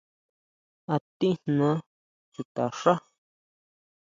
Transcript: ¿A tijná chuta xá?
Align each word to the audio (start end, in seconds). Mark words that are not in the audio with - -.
¿A 0.93 0.95
tijná 1.17 1.69
chuta 2.33 2.65
xá? 2.79 2.93